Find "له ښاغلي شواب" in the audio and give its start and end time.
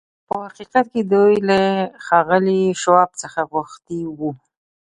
1.49-3.09